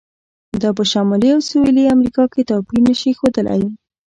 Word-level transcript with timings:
دا 0.61 0.69
په 0.77 0.83
شمالي 0.91 1.29
او 1.35 1.41
سویلي 1.49 1.83
امریکا 1.95 2.23
کې 2.33 2.47
توپیر 2.49 2.79
نه 2.87 2.93
شي 2.99 3.11
ښودلی. 3.17 3.63